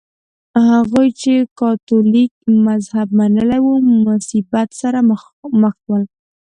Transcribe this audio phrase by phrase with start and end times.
[0.69, 2.31] هغوی چې کاتولیک
[2.67, 3.67] مذهب منلی و
[4.07, 4.99] مصیبت سره
[5.61, 6.03] مخ شول.